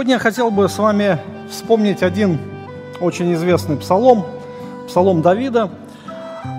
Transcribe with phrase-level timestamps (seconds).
[0.00, 1.18] Сегодня я хотел бы с вами
[1.50, 2.38] вспомнить один
[3.02, 4.24] очень известный псалом,
[4.88, 5.68] псалом Давида,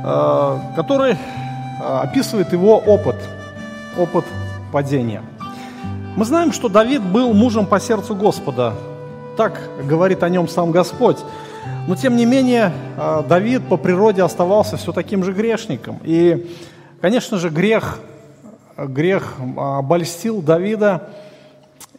[0.06, 1.18] э, который э,
[2.04, 3.16] описывает его опыт,
[3.98, 4.26] опыт
[4.72, 5.24] падения.
[6.16, 8.76] Мы знаем, что Давид был мужем по сердцу Господа,
[9.38, 11.18] так говорит о нем сам Господь.
[11.88, 16.00] Но тем не менее, э, Давид по природе оставался все таким же грешником.
[16.04, 16.48] И,
[17.02, 18.02] конечно же, грех,
[18.78, 21.10] грех обольстил Давида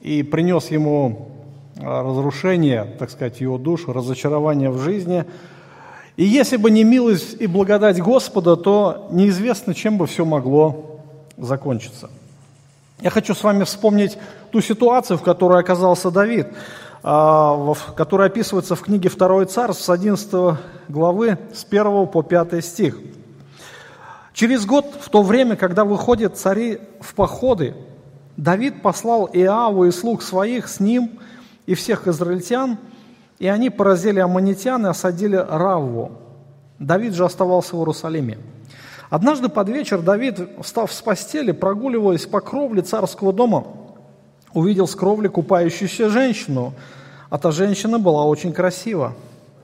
[0.03, 1.29] и принес ему
[1.81, 5.25] разрушение, так сказать, его душу, разочарование в жизни.
[6.17, 11.01] И если бы не милость и благодать Господа, то неизвестно, чем бы все могло
[11.39, 12.11] закончиться.
[13.01, 14.19] Я хочу с вами вспомнить
[14.51, 16.49] ту ситуацию, в которой оказался Давид,
[17.03, 22.99] а, которая описывается в книге «Второй царств» с 11 главы, с 1 по 5 стих.
[24.35, 27.75] Через год, в то время, когда выходят цари в походы,
[28.37, 31.19] Давид послал Иаву и слуг своих с ним–
[31.67, 32.79] и всех израильтян,
[33.39, 36.13] и они поразили аммонитян и осадили Равву.
[36.79, 38.39] Давид же оставался в Иерусалиме.
[39.11, 43.65] Однажды под вечер Давид, встав с постели, прогуливаясь по кровле царского дома,
[44.53, 46.73] увидел с кровли купающуюся женщину,
[47.31, 49.15] а та женщина была очень красива.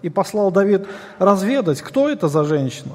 [0.03, 0.87] И послал Давид
[1.19, 2.93] разведать, кто это за женщина.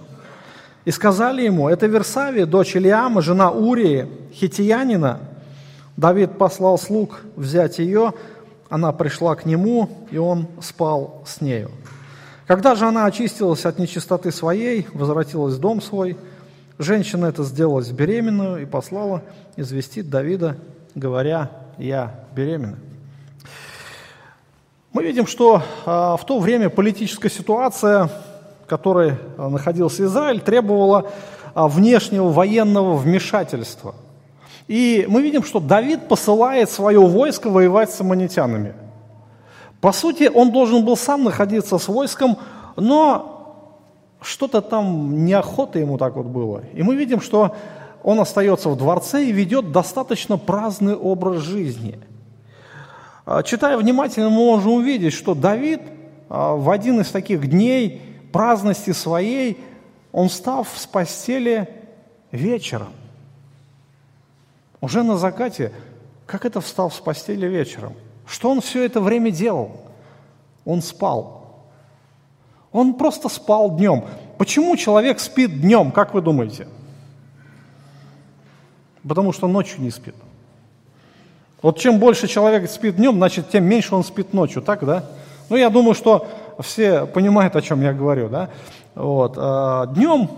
[0.85, 5.19] И сказали ему, это Версавия, дочь Илиама, жена Урии, хитиянина.
[5.97, 8.13] Давид послал слуг взять ее,
[8.69, 11.69] она пришла к нему, и он спал с нею.
[12.47, 16.17] Когда же она очистилась от нечистоты своей, возвратилась в дом свой,
[16.79, 19.21] женщина это сделалась беременную и послала
[19.55, 20.57] известить Давида,
[20.95, 22.77] говоря, я беременна.
[24.91, 28.09] Мы видим, что а, в то время политическая ситуация,
[28.63, 31.11] в которой а, находился Израиль, требовала
[31.53, 33.93] а, внешнего военного вмешательства–
[34.67, 38.73] и мы видим, что Давид посылает свое войско воевать с аммонитянами.
[39.81, 42.37] По сути, он должен был сам находиться с войском,
[42.77, 43.33] но
[44.21, 46.63] что-то там неохота ему так вот было.
[46.73, 47.53] И мы видим, что
[48.03, 51.99] он остается в дворце и ведет достаточно праздный образ жизни.
[53.25, 55.81] А, читая внимательно, мы можем увидеть, что Давид
[56.29, 58.01] а, в один из таких дней
[58.31, 59.59] праздности своей,
[60.11, 61.67] он встав с постели
[62.31, 62.89] вечером.
[64.83, 65.71] Уже на закате,
[66.25, 67.93] как это встал с постели вечером?
[68.27, 69.79] Что он все это время делал?
[70.65, 71.45] Он спал.
[72.73, 74.03] Он просто спал днем.
[74.37, 76.67] Почему человек спит днем, как вы думаете?
[79.07, 80.15] Потому что ночью не спит.
[81.61, 85.05] Вот чем больше человек спит днем, значит, тем меньше он спит ночью, так, да?
[85.47, 86.27] Ну, я думаю, что
[86.59, 88.49] все понимают, о чем я говорю, да?
[88.95, 89.35] Вот.
[89.37, 90.29] А днем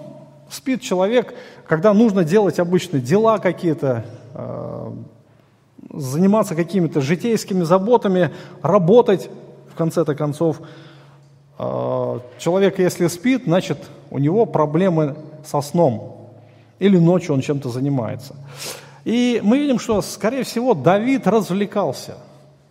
[0.55, 1.35] спит человек,
[1.67, 4.05] когда нужно делать обычно дела какие-то,
[4.35, 4.91] Э,
[5.91, 9.29] заниматься какими-то житейскими заботами, работать,
[9.71, 10.59] в конце-то концов.
[11.57, 13.77] Э, человек, если спит, значит,
[14.11, 15.15] у него проблемы
[15.45, 16.31] со сном.
[16.79, 18.35] Или ночью он чем-то занимается.
[19.05, 22.17] И мы видим, что, скорее всего, Давид развлекался.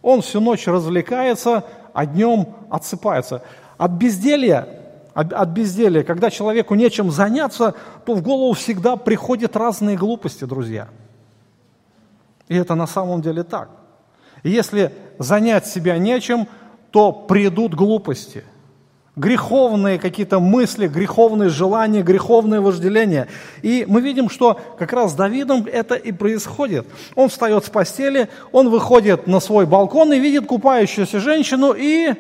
[0.03, 3.41] Он всю ночь развлекается, а днем отсыпается.
[3.79, 4.69] От безделья,
[5.15, 10.89] от безделья, когда человеку нечем заняться, то в голову всегда приходят разные глупости, друзья–
[12.49, 13.71] и это на самом деле так.
[14.43, 16.47] И если занять себя нечем,
[16.91, 18.45] то придут глупости,
[19.17, 23.29] греховные какие-то мысли, греховные желания, греховное вожделение.
[23.63, 26.87] И мы видим, что как раз с Давидом это и происходит.
[27.15, 32.15] Он встает с постели, он выходит на свой балкон и видит купающуюся женщину, и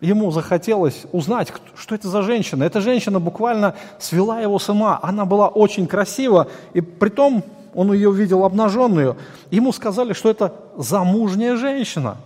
[0.00, 2.64] ему захотелось узнать, что это за женщина.
[2.64, 4.98] Эта женщина буквально свела его с ума.
[5.02, 7.44] Она была очень красива, и при том
[7.74, 9.16] он ее увидел обнаженную.
[9.50, 12.18] Ему сказали, что это замужняя женщина.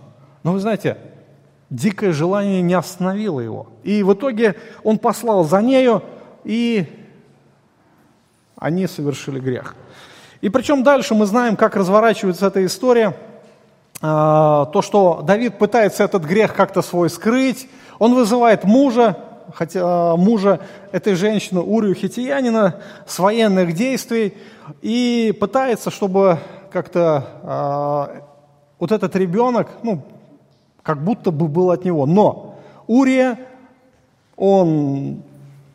[0.43, 0.97] Но вы знаете,
[1.69, 3.67] дикое желание не остановило его.
[3.83, 6.03] И в итоге он послал за нею,
[6.43, 6.85] и
[8.57, 9.75] они совершили грех.
[10.41, 13.15] И причем дальше мы знаем, как разворачивается эта история–
[14.01, 17.69] то, что Давид пытается этот грех как-то свой скрыть,
[17.99, 19.17] он вызывает мужа,
[19.53, 20.59] хотя а, мужа
[20.91, 24.33] этой женщины, Урию Хитиянина, с военных действий
[24.81, 26.39] и пытается, чтобы
[26.71, 28.25] как-то
[28.79, 30.01] вот этот ребенок, ну,
[30.81, 32.07] как будто бы был от него.
[32.07, 32.55] Но
[32.87, 33.37] Урия,
[34.35, 35.21] он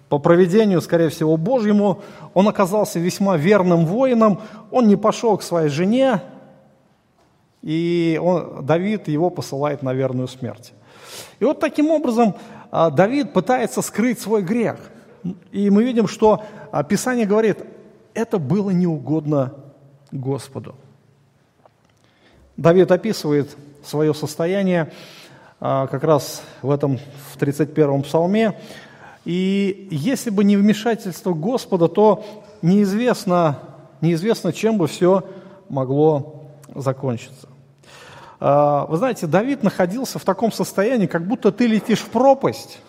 [0.08, 2.00] по проведению, скорее всего, Божьему,
[2.34, 4.40] он оказался весьма верным воином,
[4.70, 6.20] он не пошел к своей жене,
[7.66, 10.72] и он, Давид его посылает на верную смерть.
[11.40, 12.36] И вот таким образом
[12.70, 14.76] а, Давид пытается скрыть свой грех.
[15.50, 17.58] И мы видим, что а, Писание говорит,
[18.14, 19.54] это было неугодно
[20.12, 20.76] Господу.
[22.56, 24.92] Давид описывает свое состояние
[25.58, 27.00] а, как раз в этом,
[27.32, 28.60] в 31-м псалме.
[29.24, 32.24] И если бы не вмешательство Господа, то
[32.62, 33.58] неизвестно,
[34.00, 35.24] неизвестно чем бы все
[35.68, 37.48] могло закончиться.
[38.38, 42.80] А, вы знаете, Давид находился в таком состоянии, как будто ты летишь в пропасть.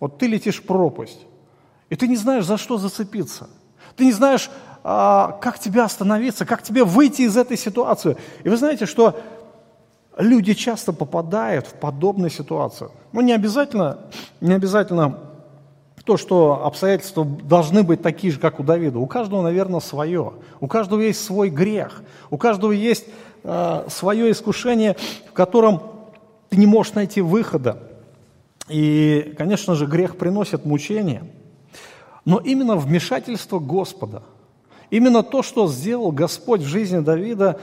[0.00, 1.26] Вот ты летишь в пропасть,
[1.88, 3.48] и ты не знаешь, за что зацепиться.
[3.96, 4.50] Ты не знаешь,
[4.82, 8.16] а, как тебе остановиться, как тебе выйти из этой ситуации.
[8.42, 9.18] И вы знаете, что
[10.18, 12.90] люди часто попадают в подобную ситуацию.
[13.12, 13.98] Ну, не обязательно,
[14.40, 15.18] не обязательно
[16.04, 18.98] то, что обстоятельства должны быть такие же, как у Давида.
[18.98, 20.34] У каждого, наверное, свое.
[20.60, 22.02] У каждого есть свой грех.
[22.30, 23.06] У каждого есть
[23.44, 24.96] свое искушение,
[25.28, 25.82] в котором
[26.48, 27.78] ты не можешь найти выхода.
[28.68, 31.24] И, конечно же, грех приносит мучения.
[32.24, 34.22] Но именно вмешательство Господа–
[34.94, 37.58] Именно то, что сделал Господь в жизни Давида,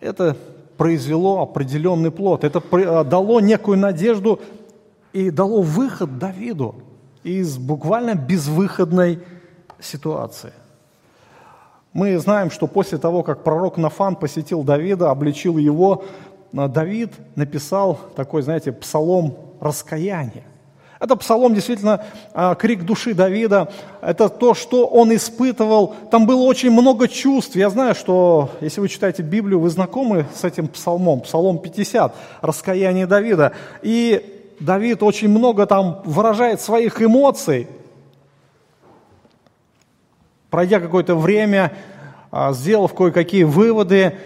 [0.00, 0.34] это
[0.78, 2.42] произвело определенный плод.
[2.42, 4.40] Это а, дало некую надежду
[5.12, 6.76] и дало выход Давиду
[7.22, 9.18] из буквально безвыходной
[9.78, 10.52] ситуации.
[11.92, 16.04] Мы знаем, что после того, как пророк Нафан посетил Давида, обличил его,
[16.52, 20.44] Давид написал такой, знаете, псалом раскаяния.
[21.00, 22.04] Это псалом действительно
[22.34, 23.72] а, крик души Давида,
[24.02, 25.94] это то, что он испытывал.
[26.10, 27.56] Там было очень много чувств.
[27.56, 33.06] Я знаю, что если вы читаете Библию, вы знакомы с этим псалмом, псалом 50, раскаяние
[33.06, 33.52] Давида.
[33.80, 37.66] И Давид очень много там выражает своих эмоций.
[40.50, 41.72] Пройдя какое-то время,
[42.30, 44.16] а, сделав кое-какие выводы,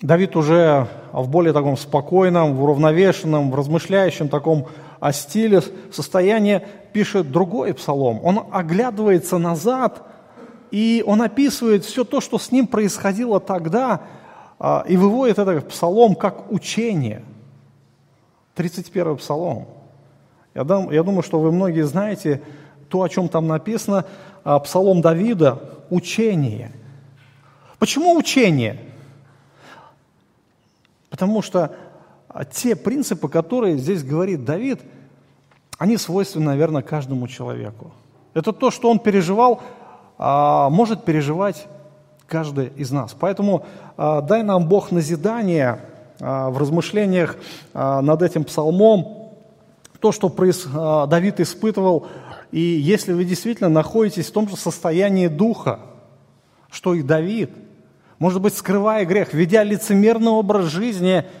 [0.00, 4.68] Давид уже в более таком спокойном, в уравновешенном, в размышляющем таком
[5.00, 8.20] о стиле состояния пишет другой псалом.
[8.24, 10.02] Он оглядывается назад,
[10.70, 14.02] и он описывает все то, что с ним происходило тогда,
[14.58, 17.22] а, и выводит это псалом как учение.
[18.54, 19.66] 31 псалом.
[20.54, 22.42] Я, дам, я думаю, что вы многие знаете
[22.88, 24.06] то, о чем там написано, а,
[24.44, 26.72] псалом Давида– учение.
[27.78, 28.78] Почему учение?
[31.10, 31.72] Потому что
[32.28, 34.80] а те принципы, которые здесь говорит Давид,
[35.78, 37.92] они свойственны, наверное, каждому человеку.
[38.34, 39.62] Это то, что он переживал,
[40.18, 41.66] а, может переживать
[42.26, 43.16] каждый из нас.
[43.18, 43.64] Поэтому
[43.96, 45.80] а, дай нам Бог назидание
[46.20, 47.36] в размышлениях
[47.72, 49.30] над этим псалмом,
[50.00, 52.08] то, что Давид испытывал,
[52.52, 55.80] и если вы действительно находитесь в том же состоянии духа,
[56.70, 57.50] что и Давид,
[58.18, 61.24] может быть, скрывая грех, ведя лицемерный образ жизни–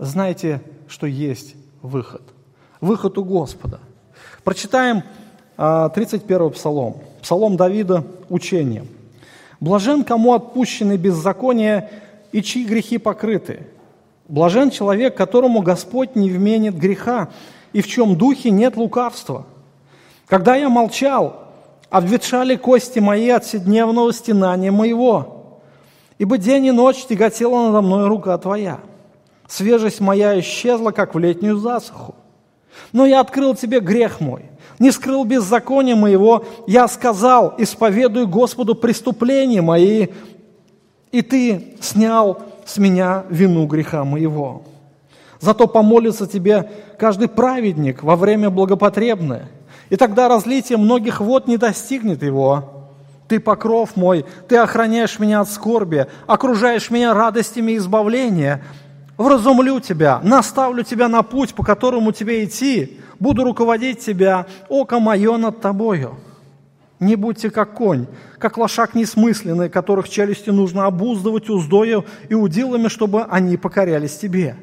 [0.00, 2.22] знайте, что есть выход.
[2.80, 3.78] Выход у Господа.
[4.42, 5.04] Прочитаем
[5.56, 6.96] 31 а, псалом.
[7.22, 8.84] Псалом Давида «Учение».
[9.60, 11.90] «Блажен, кому отпущены беззакония
[12.32, 13.66] и чьи грехи покрыты.
[14.26, 17.28] Блажен человек, которому Господь не вменит греха,
[17.74, 19.44] и в чем духе нет лукавства.
[20.30, 21.48] Когда я молчал,
[21.90, 25.58] обветшали кости мои от седневного стенания моего,
[26.18, 28.78] ибо день и ночь тяготела надо мной рука Твоя».
[29.48, 32.14] Свежесть моя исчезла, как в летнюю засуху.
[32.92, 34.44] Но я открыл тебе грех мой,
[34.78, 36.44] не скрыл беззакония моего.
[36.68, 40.06] Я сказал, исповедую Господу преступления мои,
[41.10, 44.62] и ты снял с меня вину греха моего.
[45.40, 49.48] Зато помолится тебе каждый праведник во время благопотребное,
[49.90, 52.88] и тогда разлитие многих вод не достигнет его.
[53.28, 58.64] Ты покров мой, ты охраняешь меня от скорби, окружаешь меня радостями избавления–
[59.20, 65.36] вразумлю тебя, наставлю тебя на путь, по которому тебе идти, буду руководить тебя, око мое
[65.36, 66.16] над тобою.
[67.00, 68.06] Не будьте как конь,
[68.38, 74.56] как лошак несмысленный, которых челюсти нужно обуздывать уздою и удилами, чтобы они покорялись тебе.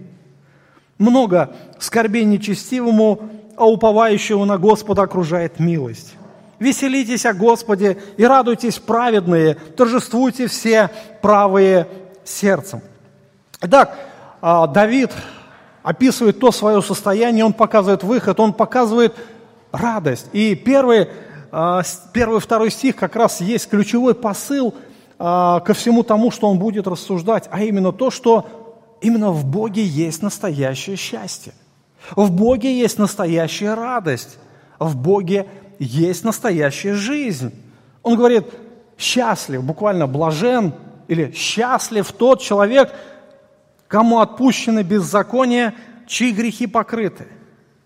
[0.97, 6.13] Много скорбей нечестивому, а уповающего на Господа окружает милость.
[6.59, 10.89] Веселитесь о Господе и радуйтесь праведные, торжествуйте все
[11.21, 11.87] правые
[12.23, 12.81] сердцем.
[13.61, 13.97] Итак,
[14.41, 15.11] а, Давид
[15.83, 19.15] описывает то свое состояние, он показывает выход, он показывает
[19.71, 20.27] радость.
[20.33, 21.09] И первый,
[21.51, 21.81] а,
[22.13, 24.75] первый второй стих как раз есть ключевой посыл
[25.17, 28.45] а, ко всему тому, что он будет рассуждать, а именно то, что
[29.01, 31.53] именно в Боге есть настоящее счастье.
[32.15, 34.37] В Боге есть настоящая радость.
[34.79, 35.47] В Боге
[35.79, 37.53] есть настоящая жизнь.
[38.03, 38.45] Он говорит,
[38.97, 40.73] счастлив, буквально блажен,
[41.07, 42.93] или счастлив тот человек,
[43.87, 45.73] кому отпущены беззакония,
[46.05, 47.27] чьи грехи покрыты.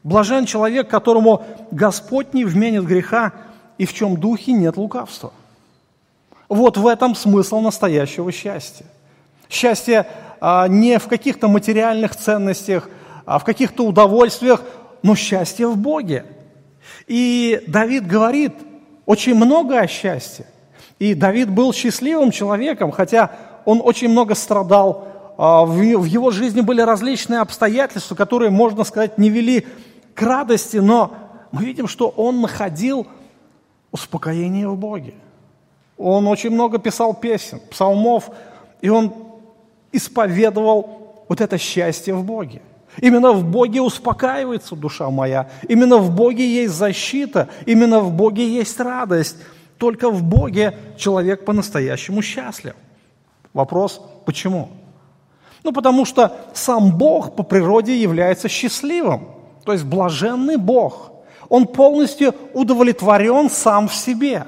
[0.04, 3.34] Блажен человек, которому Господь не вменит греха,
[3.78, 5.34] и в чем духе нет лукавства.
[6.50, 8.86] Вот в этом смысл настоящего счастья.
[9.50, 10.08] Счастье
[10.40, 12.90] а, не в каких-то материальных ценностях,
[13.32, 14.62] а в каких-то удовольствиях,
[15.04, 16.26] но счастье в Боге.
[17.08, 18.54] И Давид говорит
[19.06, 20.46] очень много о счастье.
[21.00, 23.32] И Давид был счастливым человеком, хотя
[23.64, 25.08] он очень много страдал.
[25.38, 29.66] А, в его жизни были различные обстоятельства, которые, можно сказать, не вели
[30.14, 31.14] к радости, но
[31.54, 33.08] мы видим, что он находил
[33.94, 35.14] успокоение в Боге.
[35.98, 38.30] Он очень много писал песен, псалмов,
[38.82, 39.14] и он
[39.94, 42.62] исповедовал вот это счастье в Боге.
[42.98, 48.80] Именно в Боге успокаивается душа моя, именно в Боге есть защита, именно в Боге есть
[48.80, 49.38] радость.
[49.78, 52.76] Только в Боге человек по-настоящему счастлив.
[53.54, 54.70] Вопрос, почему?
[55.64, 59.30] Ну, потому что сам Бог по природе является счастливым,
[59.66, 61.12] то есть блаженный Бог.
[61.50, 64.46] Он полностью удовлетворен сам в себе.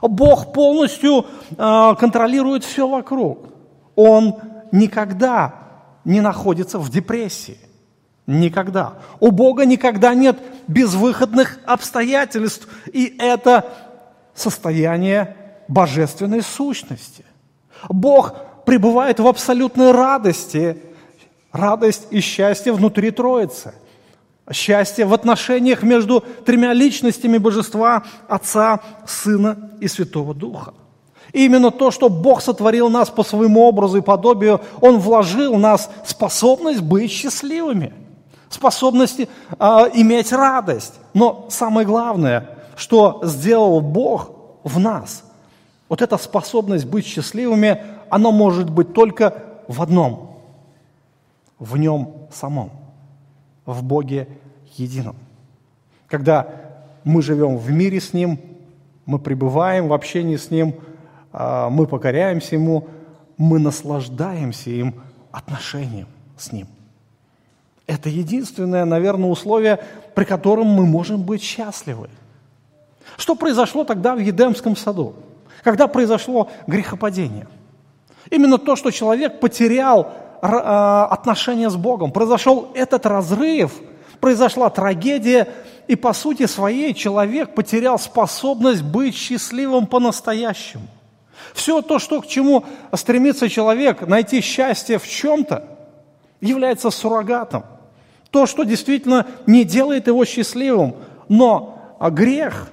[0.00, 1.26] Бог полностью
[1.56, 3.48] э, контролирует все вокруг.
[3.94, 4.36] Он
[4.72, 5.54] никогда
[6.04, 7.58] не находится в депрессии.
[8.26, 8.94] Никогда.
[9.20, 13.72] У Бога никогда нет безвыходных обстоятельств, и это
[14.34, 15.36] состояние
[15.68, 17.24] божественной сущности.
[17.88, 20.82] Бог пребывает в абсолютной радости,
[21.52, 23.74] радость и счастье внутри Троицы.
[24.52, 30.74] Счастье в отношениях между тремя личностями Божества, Отца, Сына и Святого Духа.
[31.32, 35.58] И именно то, что Бог сотворил нас по своему образу и подобию, Он вложил в
[35.58, 37.92] нас способность быть счастливыми,
[38.48, 39.26] способность э,
[39.94, 40.94] иметь радость.
[41.14, 44.30] Но самое главное, что сделал Бог
[44.64, 45.24] в нас,
[45.88, 50.38] вот эта способность быть счастливыми, она может быть только в одном,
[51.58, 52.70] в Нем самом,
[53.64, 54.28] в Боге
[54.76, 55.16] едином.
[56.08, 56.48] Когда
[57.04, 58.40] мы живем в мире с Ним,
[59.06, 60.74] мы пребываем в общении с Ним–
[61.38, 62.88] а, мы покоряемся Ему,
[63.36, 64.94] мы наслаждаемся им
[65.30, 66.66] отношением с Ним.
[67.86, 69.78] Это единственное, наверное, условие,
[70.14, 72.08] при котором мы можем быть счастливы.
[73.16, 75.14] Что произошло тогда в Едемском саду?
[75.62, 77.46] Когда произошло грехопадение?
[78.30, 80.12] Именно то, что человек потерял
[80.42, 83.72] а, отношения с Богом, произошел этот разрыв,
[84.20, 85.48] произошла трагедия,
[85.86, 90.88] и по сути своей человек потерял способность быть счастливым по-настоящему.
[91.54, 95.64] Все то, что, к чему стремится человек, найти счастье в чем-то,
[96.40, 97.64] является суррогатом.
[98.36, 100.96] То, что действительно не делает его счастливым.
[101.30, 102.68] Но а грех,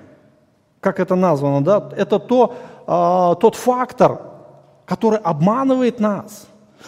[0.82, 2.54] как это названо, да, это то,
[2.86, 4.20] э, тот фактор,
[4.84, 6.48] который обманывает нас.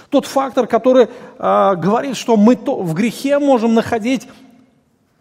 [0.09, 4.27] Тот фактор, который э, говорит, что мы то, в грехе можем находить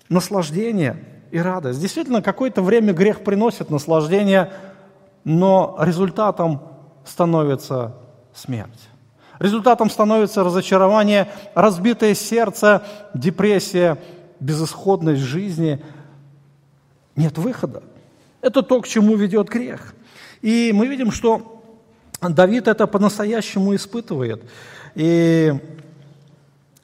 [0.08, 1.80] наслаждение и радость.
[1.80, 4.52] Действительно, какое-то время грех приносит наслаждение–
[5.25, 6.61] но результатом
[7.04, 7.94] становится
[8.34, 8.88] смерть.
[9.38, 12.82] Результатом становится разочарование, разбитое сердце,
[13.14, 13.98] депрессия,
[14.40, 15.82] безысходность жизни.
[17.16, 17.82] Нет выхода.
[18.40, 19.94] Это то, к чему ведет грех.
[20.42, 21.62] И мы видим, что
[22.20, 24.42] Давид это по-настоящему испытывает.
[24.94, 25.52] И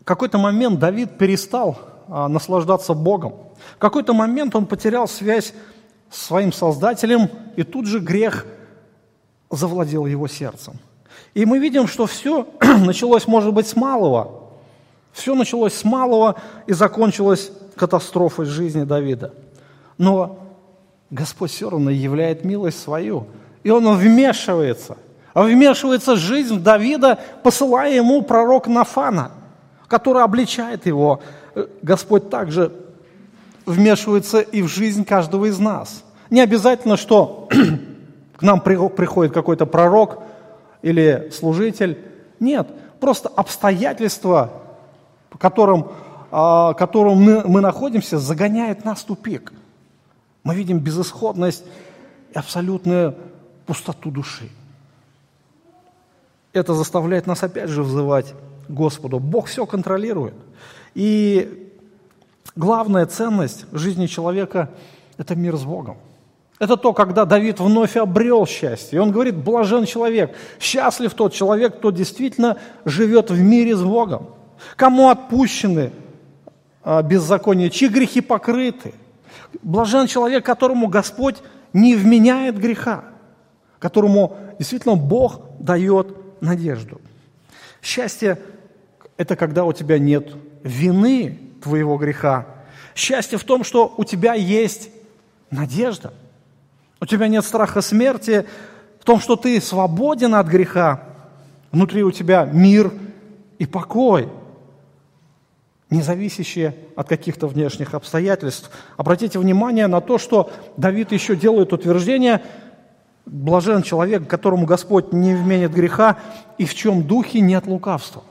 [0.00, 1.78] в какой-то момент Давид перестал
[2.09, 3.35] а, наслаждаться Богом.
[3.76, 5.52] В какой-то момент он потерял связь
[6.11, 8.47] своим Создателем, и тут же грех
[9.50, 10.80] завладел его сердцем.
[11.35, 14.41] И мы видим, что все началось, может быть, с малого.
[15.13, 19.33] Все началось с малого и закончилось катастрофой жизни Давида.
[19.99, 20.39] Но
[21.11, 23.27] Господь все равно являет милость свою,
[23.63, 24.97] и Он вмешивается.
[25.33, 29.31] А вмешивается жизнь Давида, посылая ему пророк Нафана,
[29.87, 31.21] который обличает его.
[31.83, 32.73] Господь также
[33.67, 36.03] вмешивается и в жизнь каждого из нас.
[36.31, 37.49] Не обязательно, что
[38.37, 40.23] к нам приходит какой-то пророк
[40.83, 41.99] или служитель.
[42.39, 42.69] Нет,
[43.01, 44.51] просто обстоятельства,
[45.31, 45.93] по которым,
[46.31, 49.53] а, которым мы, мы находимся, загоняет нас в тупик.
[50.43, 51.65] Мы видим безысходность
[52.33, 53.17] и абсолютную
[53.67, 54.49] пустоту души.
[56.53, 58.35] Это заставляет нас опять же взывать
[58.69, 59.19] Господу.
[59.21, 60.35] Бог все контролирует.
[60.95, 61.71] И
[62.57, 64.71] Главная ценность жизни человека–
[65.19, 65.97] это мир с Богом.
[66.61, 68.99] Это то, когда Давид вновь обрел счастье.
[68.99, 74.29] И он говорит, блажен человек, счастлив тот человек, кто действительно живет в мире с Богом.
[74.76, 75.90] Кому отпущены
[76.85, 78.93] а, беззакония, чьи грехи покрыты.
[79.62, 81.37] Блажен человек, которому Господь
[81.73, 83.05] не вменяет греха,
[83.79, 87.00] которому действительно Бог дает надежду.
[87.81, 88.38] Счастье–
[89.17, 92.47] это когда у тебя нет вины твоего греха.
[92.95, 94.90] Счастье в том, что у тебя есть
[95.50, 96.12] надежда.
[97.00, 98.47] У тебя нет страха смерти,
[99.00, 101.02] в том, что ты свободен от греха.
[101.73, 102.92] Внутри у тебя мир
[103.59, 104.28] и покой,
[105.88, 108.71] не зависящие от каких-то внешних обстоятельств.
[108.97, 112.42] Обратите внимание на то, что Давид еще делает утверждение,
[113.25, 116.19] блажен человек, которому Господь не вменит греха,
[116.59, 118.23] и в чем духе нет лукавства.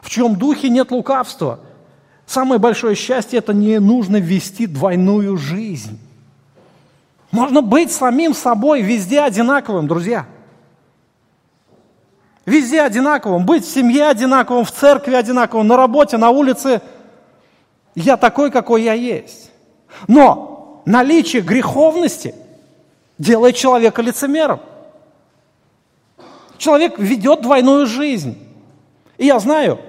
[0.00, 1.60] В чем духе нет лукавства.
[2.26, 5.98] Самое большое счастье– это не нужно вести двойную жизнь.
[7.32, 10.26] Можно быть самим собой везде одинаковым, друзья.
[12.44, 13.46] Везде одинаковым.
[13.46, 16.82] Быть в семье одинаковым, в церкви одинаковым, на работе, на улице.
[17.94, 19.50] Я такой, какой я есть.
[20.08, 22.34] Но наличие греховности
[23.16, 24.60] делает человека лицемером.
[26.58, 28.38] Человек ведет двойную жизнь.
[29.16, 29.80] И я знаю,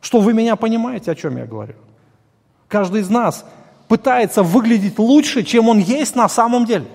[0.00, 1.74] что вы меня понимаете, о чем я говорю.
[2.68, 3.44] Каждый из нас
[3.88, 6.86] пытается выглядеть лучше, чем он есть на самом деле.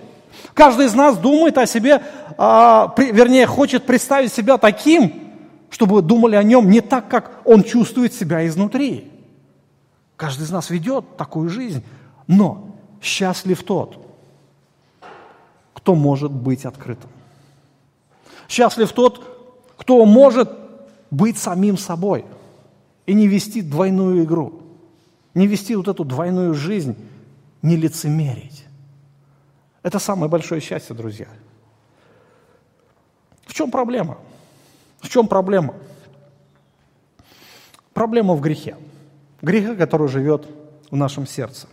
[0.54, 2.02] Каждый из нас думает о себе,
[2.36, 5.14] а, вернее, хочет представить себя таким,
[5.70, 9.10] чтобы думали о нем не так, как он чувствует себя изнутри.
[10.16, 11.82] Каждый из нас ведет такую жизнь.
[12.26, 12.68] Но
[13.00, 13.98] счастлив тот,
[15.74, 17.10] кто может быть открытым.
[18.48, 20.50] Счастлив тот, кто может
[21.10, 22.24] быть самим собой
[23.06, 24.61] и не вести двойную игру
[25.34, 26.96] не вести вот эту двойную жизнь,
[27.62, 28.64] не лицемерить.
[29.82, 31.28] Это самое большое счастье, друзья.
[33.46, 34.18] В чем проблема?
[35.00, 35.74] В чем проблема?
[37.92, 38.76] Проблема в грехе.
[39.40, 40.48] Греха, который живет
[40.90, 41.66] в нашем сердце.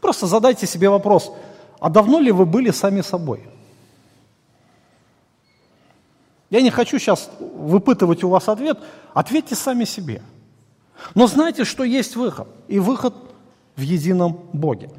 [0.00, 1.32] Просто задайте себе вопрос,
[1.80, 3.46] а давно ли вы были сами собой?
[6.50, 8.78] Я не хочу сейчас выпытывать у вас ответ,
[9.12, 10.22] ответьте сами себе–
[11.14, 13.14] но знайте, что есть выход, и выход
[13.76, 14.90] в едином Боге.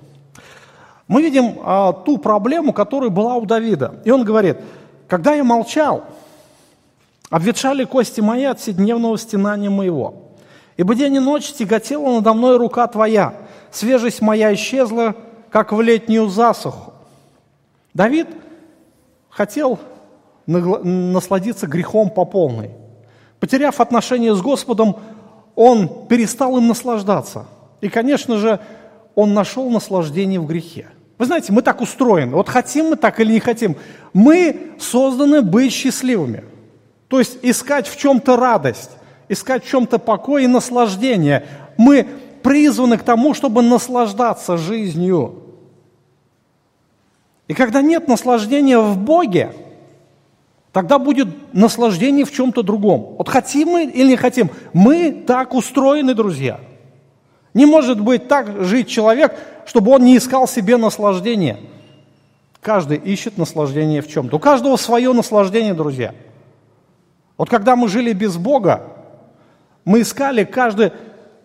[1.08, 4.02] Мы видим а, ту проблему, которая была у Давида.
[4.06, 4.58] И он говорит,
[5.08, 6.04] когда я молчал,
[7.30, 10.16] обветшали кости мои от седневного стенания моего.
[10.78, 13.36] Ибо день и ночь тяготела надо мной рука твоя,
[13.72, 15.16] свежесть моя исчезла,
[15.50, 16.94] как в летнюю засуху.
[17.94, 18.28] Давид
[19.30, 19.80] хотел
[20.48, 22.72] насладиться грехом по полной.
[23.40, 24.98] Потеряв отношения с Господом,
[25.56, 27.46] он перестал им наслаждаться.
[27.82, 28.60] И, конечно же,
[29.16, 30.88] он нашел наслаждение в грехе.
[31.18, 32.36] Вы знаете, мы так устроены.
[32.36, 33.78] Вот хотим мы так или не хотим.
[34.14, 36.44] Мы созданы быть счастливыми.
[37.08, 38.92] То есть искать в чем-то радость,
[39.30, 41.46] искать в чем-то покой и наслаждение.
[41.78, 42.06] Мы
[42.44, 45.42] призваны к тому, чтобы наслаждаться жизнью.
[47.48, 49.54] И когда нет наслаждения в Боге,
[50.76, 53.16] Тогда будет наслаждение в чем-то другом.
[53.18, 56.60] Вот хотим мы или не хотим, мы так устроены, друзья.
[57.54, 61.60] Не может быть так жить человек, чтобы он не искал себе наслаждения.
[62.60, 64.36] Каждый ищет наслаждение в чем-то.
[64.36, 66.14] У каждого свое наслаждение, друзья.
[67.38, 68.82] Вот когда мы жили без Бога,
[69.86, 70.92] мы искали каждый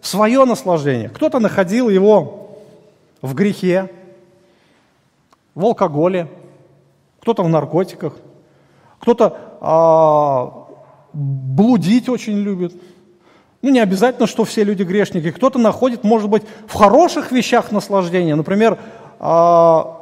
[0.00, 1.08] свое наслаждение.
[1.08, 2.58] Кто-то находил его
[3.22, 3.92] в грехе,
[5.54, 6.26] в алкоголе,
[7.20, 8.16] кто-то в наркотиках–
[9.00, 10.68] кто-то а,
[11.12, 12.74] блудить очень любит.
[13.62, 15.30] Ну, не обязательно, что все люди грешники.
[15.30, 18.34] Кто-то находит, может быть, в хороших вещах наслаждение.
[18.34, 18.78] Например,
[19.18, 20.00] а,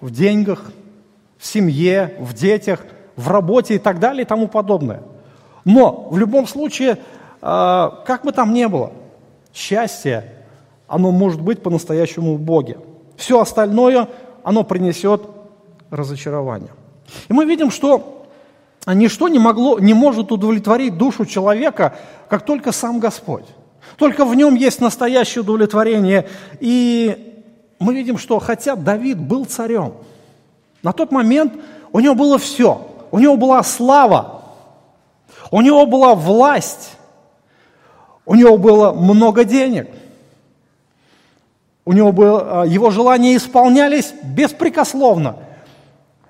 [0.00, 0.72] в деньгах,
[1.38, 2.84] в семье, в детях,
[3.16, 5.02] в работе и так далее и тому подобное.
[5.64, 6.98] Но в любом случае,
[7.40, 8.92] а, как бы там ни было,
[9.54, 10.24] счастье,
[10.86, 12.78] оно может быть по-настоящему в Боге.
[13.16, 14.08] Все остальное,
[14.42, 15.22] оно принесет
[15.90, 16.72] разочарование.
[17.28, 18.21] И мы видим, что
[18.86, 21.96] ничто не, могло, не может удовлетворить душу человека,
[22.28, 23.44] как только сам Господь.
[23.96, 26.28] Только в нем есть настоящее удовлетворение.
[26.60, 27.44] И
[27.78, 29.94] мы видим, что хотя Давид был царем,
[30.82, 31.54] на тот момент
[31.92, 32.88] у него было все.
[33.10, 34.42] У него была слава,
[35.50, 36.96] у него была власть,
[38.24, 39.88] у него было много денег,
[41.84, 45.36] у него было, его желания исполнялись беспрекословно.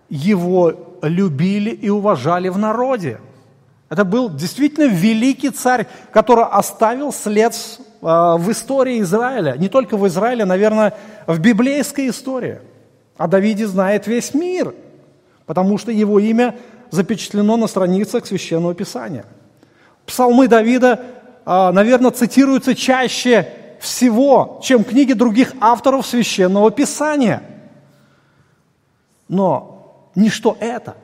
[0.09, 3.21] Его любили и уважали в народе.
[3.89, 7.55] Это был действительно великий царь, который оставил след
[8.01, 9.57] а, в истории Израиля.
[9.59, 10.95] Не только в Израиле, наверное,
[11.27, 12.61] в библейской истории.
[13.19, 14.75] О Давиде знает весь мир,
[15.45, 16.57] потому что его имя
[16.91, 19.27] запечатлено на страницах Священного Писания.
[20.07, 21.01] Псалмы Давида,
[21.45, 27.43] а, наверное, цитируются чаще всего, чем книги других авторов священного писания.
[29.29, 29.82] Но
[30.15, 30.97] ничто это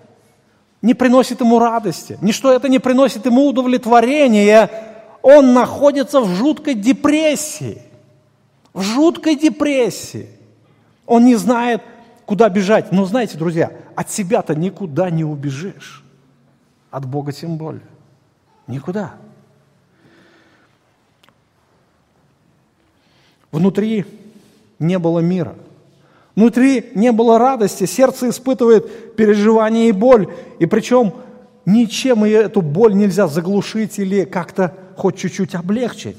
[0.83, 4.71] не приносит ему радости, ничто это не приносит ему удовлетворения.
[5.23, 7.83] Он находится в жуткой депрессии.
[8.73, 10.29] В жуткой депрессии.
[11.07, 11.83] Он не знает,
[12.27, 12.93] куда бежать.
[12.93, 16.05] Но знаете, друзья, от себя-то никуда не убежишь.
[16.91, 17.83] От Бога тем более.
[18.67, 19.15] Никуда.
[23.51, 24.05] Внутри
[24.79, 25.57] не было мира.
[26.39, 27.83] Внутри не было радости.
[27.85, 30.29] Сердце испытывает переживание и боль.
[30.61, 31.15] И причем
[31.67, 36.17] ничем эту боль нельзя заглушить или как-то хоть чуть-чуть облегчить.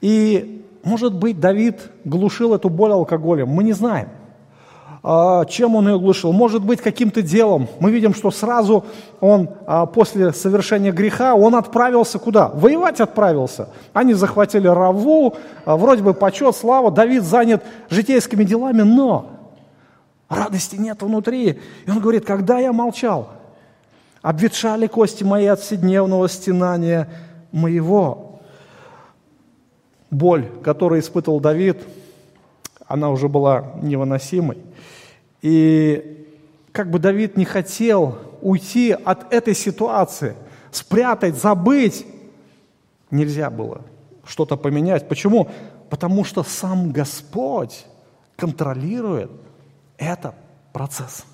[0.00, 3.48] И, может быть, Давид глушил эту боль алкоголем.
[3.48, 4.10] Мы не знаем.
[5.02, 6.30] А, чем он ее глушил?
[6.30, 7.66] Может быть, каким-то делом.
[7.80, 8.84] Мы видим, что сразу
[9.20, 12.46] он а, после совершения греха, он отправился куда?
[12.54, 13.70] Воевать отправился.
[13.92, 16.92] Они захватили Раву, а, вроде бы почет, слава.
[16.92, 19.37] Давид занят житейскими делами, но
[20.28, 21.60] радости нет внутри.
[21.86, 23.30] И он говорит, когда я молчал,
[24.22, 27.08] обветшали кости мои от вседневного стенания
[27.52, 28.40] моего.
[30.10, 31.82] Боль, которую испытывал Давид,
[32.86, 34.58] она уже была невыносимой.
[35.42, 36.26] И
[36.72, 40.34] как бы Давид не хотел уйти от этой ситуации,
[40.70, 42.06] спрятать, забыть,
[43.10, 43.82] нельзя было
[44.24, 45.08] что-то поменять.
[45.08, 45.48] Почему?
[45.90, 47.86] Потому что сам Господь
[48.36, 49.30] контролирует
[49.98, 50.34] этот
[50.72, 51.24] процесс.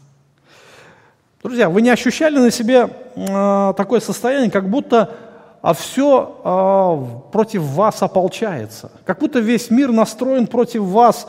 [1.43, 5.15] Друзья, вы не ощущали на себе э, такое состояние, как будто
[5.61, 11.27] а все э, против вас ополчается, как будто весь мир настроен против вас,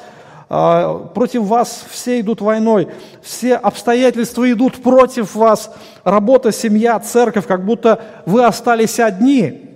[0.47, 2.89] а, против вас все идут войной,
[3.21, 9.71] все обстоятельства идут против вас, работа, семья, церковь, как будто вы остались одни,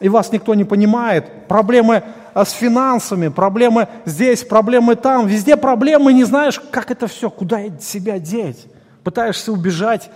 [0.00, 1.48] и вас никто не понимает.
[1.48, 7.30] Проблемы а, с финансами, проблемы здесь, проблемы там, везде проблемы, не знаешь, как это все,
[7.30, 8.66] куда себя деть.
[9.04, 10.10] Пытаешься убежать,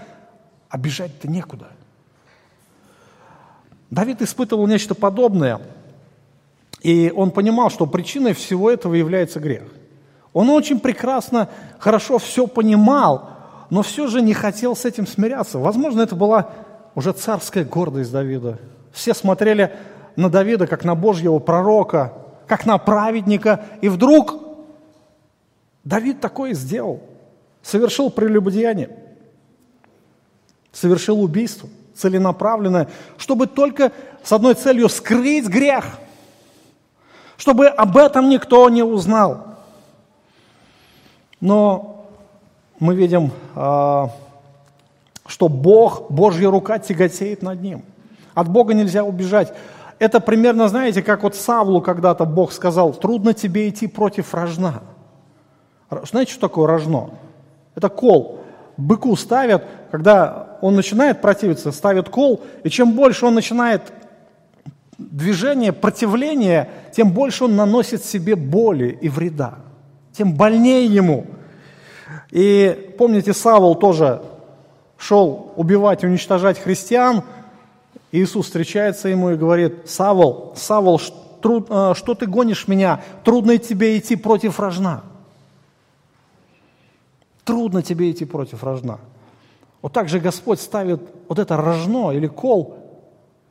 [0.69, 1.69] а бежать-то некуда.
[3.91, 5.61] Давид испытывал нечто подобное–
[6.85, 9.63] и он понимал, что причиной всего этого является грех.
[10.35, 11.49] Он очень прекрасно,
[11.79, 13.31] хорошо все понимал,
[13.71, 15.59] но все же не хотел с этим смиряться.
[15.59, 16.51] Возможно, это была
[16.95, 18.59] уже царская гордость Давида.
[18.93, 19.75] Все смотрели
[20.17, 22.13] на Давида как на Божьего пророка,
[22.47, 24.35] как на праведника, и вдруг
[25.85, 27.01] Давид такое сделал.
[27.63, 28.91] Совершил прелюбодеяние,
[30.73, 35.99] совершил убийство целенаправленное, чтобы только с одной целью скрыть грех–
[37.37, 39.57] чтобы об этом никто не узнал.
[41.41, 42.07] Но
[42.79, 44.11] мы видим, а,
[45.27, 47.83] что Бог, Божья рука тяготеет над ним.
[48.35, 49.53] От Бога нельзя убежать.
[49.99, 54.83] Это примерно, знаете, как вот Савлу когда-то Бог сказал, трудно тебе идти против рожна.
[56.11, 57.11] Знаете, что такое рожно?
[57.75, 58.41] Это кол.
[58.77, 63.93] Быку ставят, когда он начинает противиться, ставят кол, и чем больше он начинает
[64.99, 69.55] движение, противление, тем больше он наносит себе боли и вреда,
[70.13, 71.27] тем больнее ему.
[72.31, 74.23] И помните, Савол тоже
[74.97, 77.23] шел убивать, уничтожать христиан.
[78.15, 83.03] Иисус встречается ему и говорит, Савол, Савол, э, что ты гонишь меня?
[83.25, 85.03] Трудно тебе идти против рожна.
[87.45, 89.01] Трудно тебе идти против рожна.
[89.83, 92.79] Вот так же Господь ставит вот это рожно или кол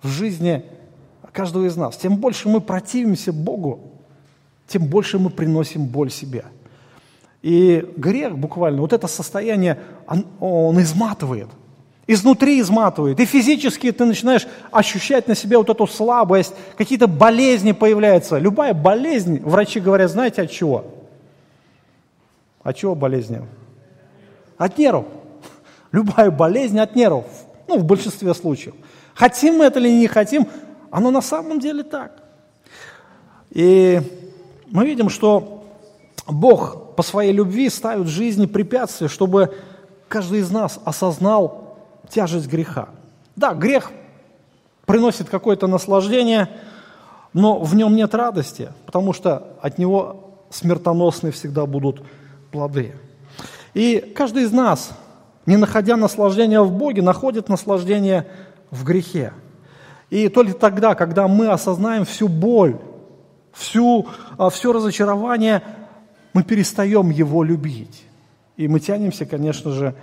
[0.01, 0.63] в жизни
[1.33, 1.97] каждого из нас.
[1.97, 3.81] Тем больше мы противимся Богу,
[4.67, 6.45] тем больше мы приносим боль себе.
[7.41, 11.49] И грех буквально, вот это состояние, он, он изматывает.
[12.05, 13.19] Изнутри изматывает.
[13.19, 18.37] И физически ты начинаешь ощущать на себе вот эту слабость, какие-то болезни появляются.
[18.37, 20.85] Любая болезнь, врачи говорят, знаете от чего?
[22.61, 23.41] От чего болезни?
[24.57, 25.05] От нервов.
[25.93, 27.25] Любая болезнь от нервов.
[27.67, 28.75] Ну, в большинстве случаев.
[29.13, 30.47] Хотим мы это или не хотим,
[30.91, 32.21] оно на самом деле так.
[33.51, 34.01] И
[34.67, 35.63] мы видим, что
[36.27, 39.55] Бог по своей любви ставит в жизни препятствия, чтобы
[40.09, 41.62] каждый из нас осознал
[42.09, 42.89] тяжесть греха.
[43.35, 43.91] Да, грех
[44.85, 46.49] приносит какое-то наслаждение,
[47.33, 52.03] но в нем нет радости, потому что от него смертоносные всегда будут
[52.51, 52.93] плоды.
[53.73, 54.91] И каждый из нас,
[55.45, 58.27] не находя наслаждения в Боге, находит наслаждение
[58.69, 59.33] в грехе.
[60.09, 62.77] И только тогда, когда мы осознаем всю боль,
[63.51, 65.63] всю, а, все разочарование,
[66.33, 68.03] мы перестаем его любить.
[68.57, 69.95] И мы тянемся, конечно же,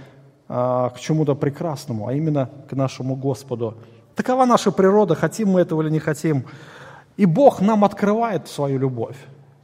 [0.51, 3.77] к чему-то прекрасному, а именно к нашему Господу.
[4.17, 6.45] Такова наша природа, хотим мы этого или не хотим.
[7.17, 9.17] И Бог нам открывает свою любовь.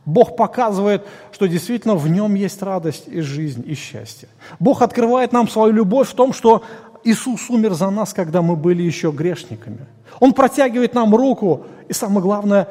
[0.05, 4.29] Бог показывает, что действительно в нем есть радость и жизнь и счастье.
[4.61, 6.63] Бог открывает нам свою любовь в том, что
[7.03, 9.87] Иисус умер за нас, когда мы были еще грешниками.
[10.21, 12.69] Он протягивает нам руку, и самое главное,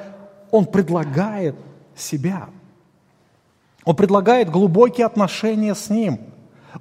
[0.52, 1.56] Он предлагает
[1.98, 2.48] себя.
[3.84, 6.20] Он предлагает глубокие отношения с Ним.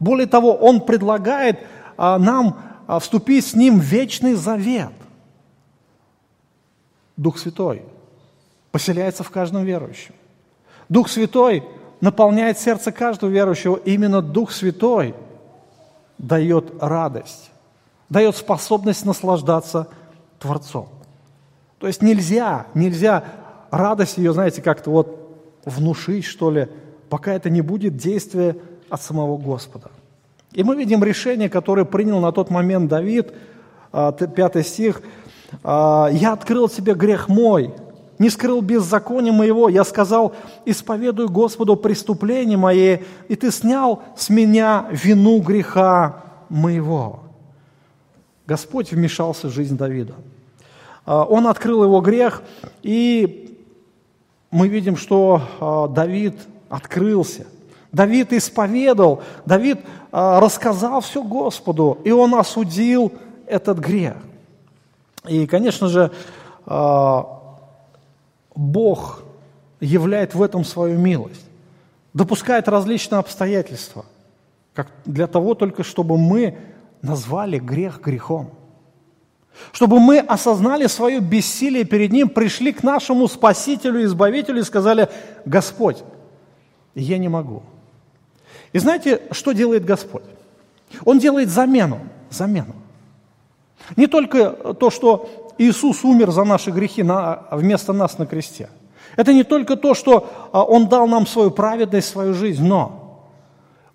[0.00, 1.60] Более того, Он предлагает
[1.96, 4.92] а, нам а, вступить с Ним в вечный завет.
[7.16, 7.82] Дух Святой
[8.72, 10.14] поселяется в каждом верующем.
[10.88, 11.64] Дух Святой
[12.00, 13.76] наполняет сердце каждого верующего.
[13.76, 15.14] Именно Дух Святой
[16.18, 17.50] дает радость,
[18.08, 19.88] дает способность наслаждаться
[20.38, 20.88] Творцом.
[21.78, 23.24] То есть нельзя, нельзя
[23.70, 25.20] радость ее, знаете, как-то вот
[25.64, 26.68] внушить, что ли,
[27.08, 28.56] пока это не будет действие
[28.90, 29.90] от самого Господа.
[30.52, 33.32] И мы видим решение, которое принял на тот момент Давид,
[33.92, 35.02] а, пятый стих,
[35.62, 37.72] «А, «Я открыл тебе грех мой,
[38.18, 39.68] не скрыл беззакония моего.
[39.68, 47.20] Я сказал, исповедую Господу преступление мое, и ты снял с меня вину греха моего.
[48.46, 50.14] Господь вмешался в жизнь Давида.
[51.06, 52.42] А, он открыл его грех,
[52.82, 53.58] и
[54.50, 56.34] мы видим, что а, Давид
[56.68, 57.46] открылся.
[57.94, 59.78] Давид исповедал, Давид
[60.10, 63.12] а, рассказал все Господу, и он осудил
[63.46, 64.16] этот грех.
[65.28, 66.10] И, конечно же,
[68.54, 69.22] Бог
[69.80, 71.46] являет в этом свою милость,
[72.12, 74.04] допускает различные обстоятельства,
[74.74, 76.58] как для того только, чтобы мы
[77.00, 78.50] назвали грех грехом.
[79.72, 85.08] Чтобы мы осознали свое бессилие перед Ним, пришли к нашему Спасителю Избавителю и сказали,
[85.44, 86.02] Господь,
[86.94, 87.62] я не могу.
[88.74, 90.24] И знаете, что делает Господь?
[91.04, 92.74] Он делает замену, замену.
[93.96, 98.68] Не только то, что Иисус умер за наши грехи на, вместо нас на кресте.
[99.16, 103.28] Это не только то, что а, Он дал нам свою праведность, свою жизнь, но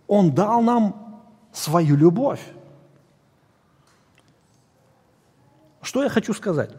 [0.08, 1.20] Он дал нам
[1.52, 2.42] свою любовь.
[5.82, 6.72] Что я хочу сказать?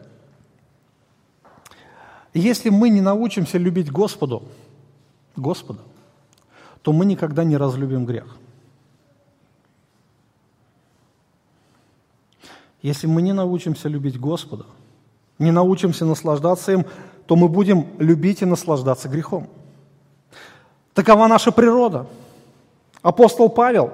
[2.33, 4.41] Если мы не научимся любить Господу,
[5.35, 5.81] Господа,
[6.81, 8.37] то мы никогда не разлюбим грех.
[12.81, 14.65] Если мы не научимся любить Господа,
[15.37, 16.85] не научимся наслаждаться им,
[17.27, 19.47] то мы будем любить и наслаждаться грехом.
[20.93, 22.07] Такова наша природа.
[23.01, 23.93] Апостол Павел,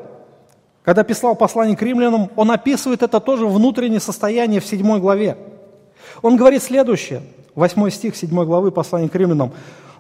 [0.84, 5.38] когда писал послание к римлянам, он описывает это тоже внутреннее состояние в 7 главе.
[6.21, 7.21] Он говорит следующее,
[7.56, 9.52] 8 стих 7 главы послания к римлянам.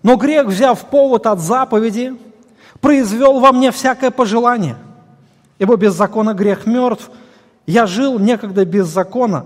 [0.01, 2.15] «Но грех, взяв повод от заповеди,
[2.81, 4.77] произвел во мне всякое пожелание,
[5.59, 7.09] ибо без закона грех мертв,
[7.65, 9.45] я жил некогда без закона,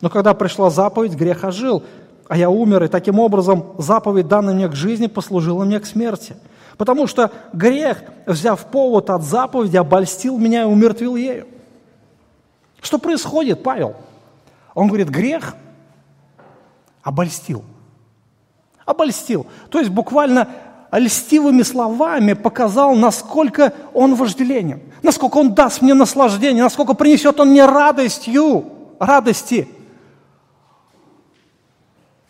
[0.00, 1.82] но когда пришла заповедь, грех ожил,
[2.28, 6.36] а я умер, и таким образом заповедь, данная мне к жизни, послужила мне к смерти.
[6.76, 11.46] Потому что грех, взяв повод от заповеди, обольстил меня и умертвил ею.
[12.80, 13.96] Что происходит, Павел?
[14.74, 15.54] Он говорит, грех
[17.02, 17.64] обольстил.
[18.84, 19.46] Обольстил.
[19.70, 20.48] То есть буквально
[20.92, 27.64] льстивыми словами показал, насколько он вожделенен, насколько он даст мне наслаждение, насколько принесет он мне
[27.66, 28.64] радостью,
[28.98, 29.68] радости.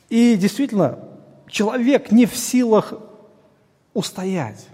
[0.09, 0.99] И действительно,
[1.49, 2.95] человек не в силах
[3.93, 4.67] устоять.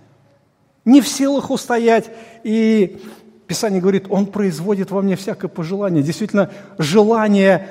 [0.84, 2.10] Не в силах устоять.
[2.44, 3.00] И
[3.46, 6.02] Писание говорит, он производит во мне всякое пожелание.
[6.02, 7.70] Действительно, желание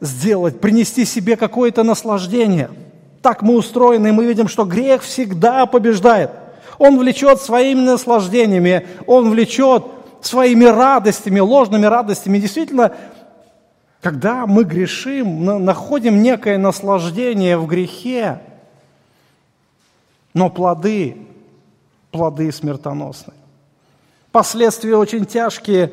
[0.00, 2.70] сделать, принести себе какое-то наслаждение–
[3.24, 6.30] так мы устроены, и мы видим, что грех всегда побеждает.
[6.76, 9.82] Он влечет своими наслаждениями, он влечет
[10.20, 12.38] своими радостями, ложными радостями.
[12.38, 12.94] Действительно,
[14.02, 18.40] когда мы грешим, находим некое наслаждение в грехе,
[20.34, 21.16] но плоды,
[22.10, 23.38] плоды смертоносные.
[24.32, 25.92] Последствия очень тяжкие,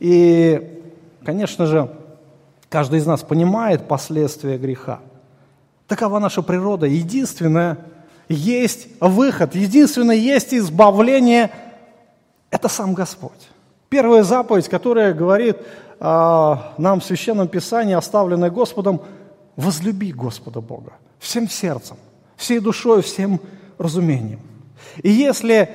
[0.00, 0.80] и,
[1.22, 1.90] конечно же,
[2.70, 5.00] каждый из нас понимает последствия греха–
[5.92, 6.86] Такова наша природа.
[6.86, 7.76] Единственное,
[8.26, 11.50] есть выход, единственное, есть избавление–
[12.50, 13.50] это сам Господь.
[13.90, 19.02] Первая заповедь, которая говорит э, нам в Священном Писании, оставленная Господом,
[19.56, 21.98] возлюби Господа Бога всем сердцем,
[22.36, 23.38] всей душой, всем
[23.76, 24.40] разумением.
[25.02, 25.68] И если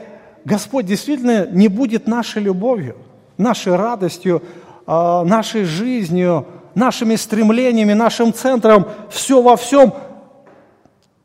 [0.46, 2.96] Господь действительно не будет нашей любовью,
[3.38, 4.42] нашей радостью,
[4.88, 9.94] э, нашей жизнью, нашими стремлениями, нашим центром, все во всем–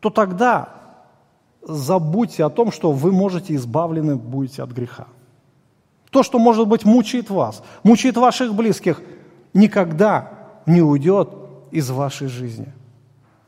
[0.02, 0.68] то тогда
[1.62, 5.06] забудьте о том, что вы можете избавлены будете от греха.
[6.10, 9.00] То, что, может быть, мучает вас, мучает ваших близких,
[9.54, 10.30] никогда
[10.66, 11.28] не уйдет
[11.70, 12.66] из вашей жизни.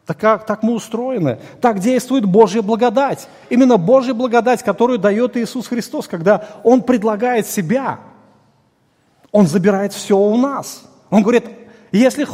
[0.06, 3.28] Так, как, так мы устроены, так действует Божья благодать.
[3.50, 7.98] Именно Божья благодать, которую дает Иисус Христос, когда Он предлагает себя,
[9.32, 10.84] Он забирает все у нас.
[11.10, 11.46] Он говорит,
[11.90, 12.24] если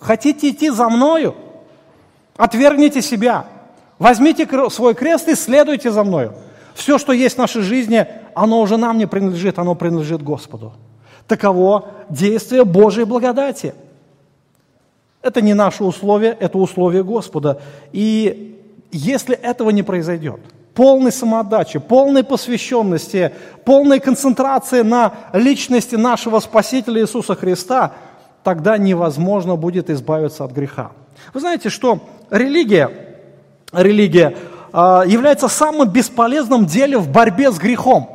[0.00, 1.34] хотите идти за мною,
[2.38, 3.44] отвергните себя,
[3.98, 6.34] возьмите свой крест и следуйте за мною.
[6.74, 10.74] Все, что есть в нашей жизни, оно уже нам не принадлежит, оно принадлежит Господу.
[11.26, 13.74] Таково действие Божьей благодати.
[15.22, 17.60] Это не наше условие, это условие Господа.
[17.92, 18.60] И
[18.92, 20.40] если этого не произойдет,
[20.74, 23.32] полной самоотдачи, полной посвященности,
[23.64, 27.94] полной концентрации на личности нашего Спасителя Иисуса Христа,
[28.44, 30.92] тогда невозможно будет избавиться от греха.
[31.34, 33.05] Вы знаете, что религия,
[33.72, 34.36] религия
[34.72, 38.10] а, является самым бесполезным делом в борьбе с грехом.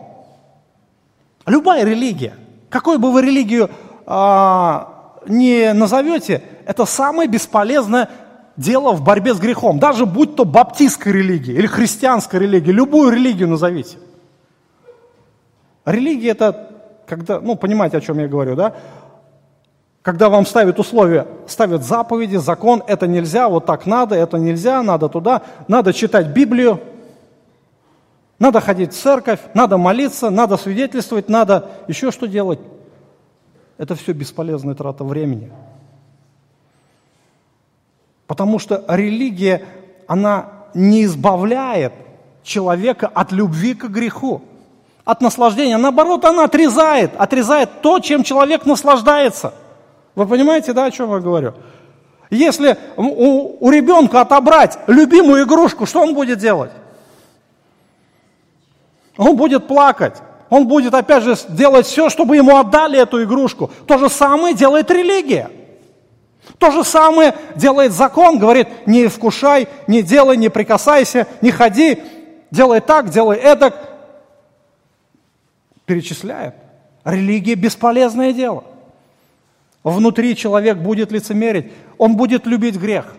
[1.45, 2.35] Любая религия,
[2.69, 3.69] какой бы вы религию
[4.05, 8.09] а, не назовете, это самое бесполезное
[8.57, 9.79] дело в борьбе с грехом.
[9.79, 13.97] Даже будь то баптистская религия или христианская религия, любую религию назовите.
[15.85, 16.69] Религия это,
[17.07, 18.75] когда, ну, понимаете, о чем я говорю, да?
[20.01, 25.09] Когда вам ставят условия, ставят заповеди, закон, это нельзя, вот так надо, это нельзя, надо
[25.09, 26.79] туда, надо читать Библию,
[28.39, 32.59] надо ходить в церковь, надо молиться, надо свидетельствовать, надо еще что делать.
[33.77, 35.51] Это все бесполезная трата времени.
[38.25, 39.65] Потому что религия,
[40.07, 41.93] она не избавляет
[42.41, 44.41] человека от любви к греху,
[45.05, 45.77] от наслаждения.
[45.77, 49.53] Наоборот, она отрезает, отрезает то, чем человек наслаждается–
[50.15, 51.53] вы понимаете, да, о чем я говорю?
[52.29, 56.71] Если у, у ребенка отобрать любимую игрушку, что он будет делать?
[59.17, 60.15] Он будет плакать.
[60.49, 63.71] Он будет, опять же, делать все, чтобы ему отдали эту игрушку.
[63.87, 65.49] То же самое делает религия.
[66.57, 72.03] То же самое делает закон, говорит, не вкушай, не делай, не прикасайся, не ходи,
[72.51, 73.75] делай так, делай эдак.
[75.85, 76.55] Перечисляет.
[77.03, 78.63] Религия– бесполезное дело.
[79.83, 83.15] Внутри человек будет лицемерить, он будет любить грех.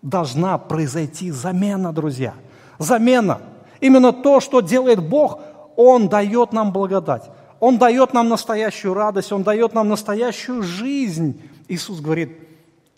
[0.00, 2.34] Должна произойти замена, друзья.
[2.78, 3.40] Замена.
[3.80, 5.40] Именно то, что делает Бог,
[5.76, 7.30] Он дает нам благодать.
[7.60, 11.40] Он дает нам настоящую радость, Он дает нам настоящую жизнь.
[11.68, 12.36] Иисус говорит,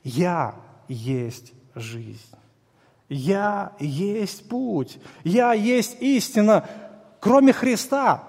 [0.03, 0.55] я
[0.89, 2.21] есть жизнь.
[3.09, 4.99] Я есть путь.
[5.23, 6.67] Я есть истина.
[7.21, 8.25] Кроме Христа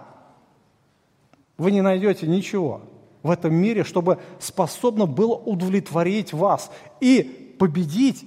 [1.57, 2.81] вы не найдете ничего
[3.25, 8.23] в этом мире, чтобы способно было удовлетворить вас и победить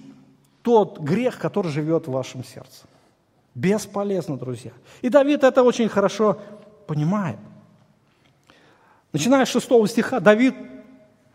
[0.62, 2.87] тот грех, который живет в вашем сердце.
[3.54, 4.72] Бесполезно, друзья.
[5.00, 6.40] И Давид это очень хорошо
[6.88, 7.38] понимает.
[9.12, 10.56] Начиная с 6 стиха, Давид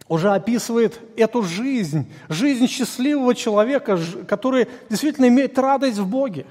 [0.09, 3.97] уже описывает эту жизнь, жизнь счастливого человека,
[4.27, 6.45] который действительно имеет радость в Боге.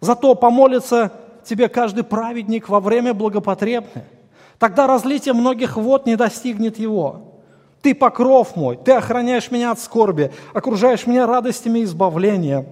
[0.00, 1.12] Зато помолится
[1.44, 4.06] тебе каждый праведник во время благопотребное–
[4.62, 7.40] Тогда разлитие многих вод не достигнет его.
[7.80, 12.64] Ты покров мой, ты охраняешь меня от скорби, окружаешь меня радостями избавления.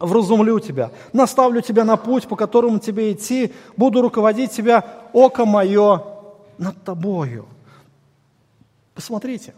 [0.00, 6.02] Вразумлю тебя, наставлю тебя на путь, по которому тебе идти, буду руководить тебя, око мое
[6.58, 7.46] над тобою.
[8.96, 9.54] Посмотрите,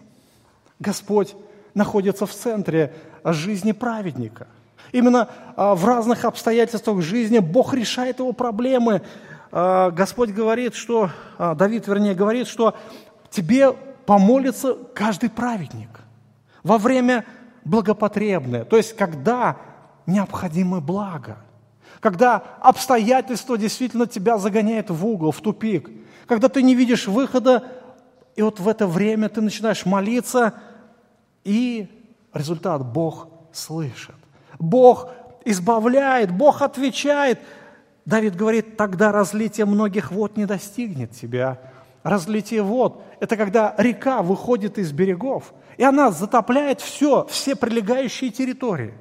[0.79, 1.35] Господь
[1.73, 2.92] находится в центре
[3.25, 4.47] жизни праведника.
[4.92, 9.01] Именно а, в разных обстоятельствах жизни Бог решает его проблемы,
[9.57, 12.77] Господь говорит, что, а, Давид, вернее, говорит, что
[13.31, 15.88] тебе помолится каждый праведник
[16.62, 17.25] во время
[17.64, 19.57] благопотребное, то есть когда
[20.05, 21.38] необходимо благо,
[22.01, 25.88] когда обстоятельства действительно тебя загоняют в угол, в тупик,
[26.27, 27.64] когда ты не видишь выхода,
[28.35, 30.53] и вот в это время ты начинаешь молиться,
[31.45, 31.88] и
[32.35, 34.16] результат Бог слышит.
[34.59, 35.09] Бог
[35.47, 37.40] избавляет, Бог отвечает–
[38.07, 41.59] Давид говорит, тогда разлитие многих вод не достигнет тебя.
[42.05, 48.95] Разлитие вод– это когда река выходит из берегов, и она затопляет все, все прилегающие территории.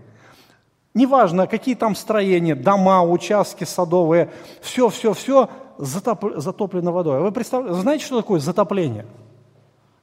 [0.96, 7.20] Неважно, какие там строения, дома, участки садовые, все, все, все затоп, затоплено водой.
[7.20, 9.06] Вы представляете, знаете, что такое затопление?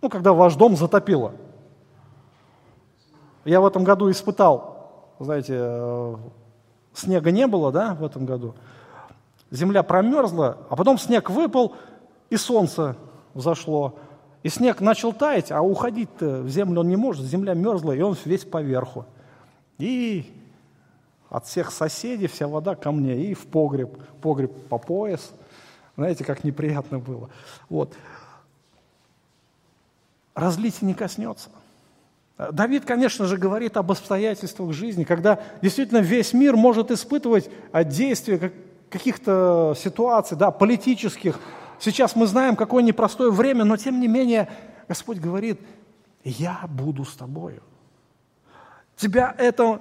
[0.00, 1.32] Ну, когда ваш дом затопило.
[3.44, 6.16] Я в этом году испытал, знаете, э,
[6.92, 8.54] снега не было, да, в этом году–
[9.52, 11.76] земля промерзла, а потом снег выпал,
[12.30, 12.96] и солнце
[13.34, 13.98] взошло.
[14.42, 18.16] И снег начал таять, а уходить-то в землю он не может, земля мерзла, и он
[18.24, 19.04] весь поверху.
[19.78, 20.32] И
[21.28, 25.30] от всех соседей вся вода ко мне, и в погреб, погреб по пояс.
[25.96, 27.28] Знаете, как неприятно было.
[27.68, 27.94] Вот.
[30.34, 31.50] Разлитие не коснется.
[32.50, 37.50] Давид, конечно же, говорит об обстоятельствах жизни, когда действительно весь мир может испытывать
[37.84, 38.52] действия
[38.92, 41.40] каких-то ситуаций, да, политических.
[41.80, 44.48] Сейчас мы знаем, какое непростое время, но тем не менее
[44.86, 45.58] Господь говорит,
[46.22, 47.62] я буду с тобою.
[48.96, 49.80] Тебя это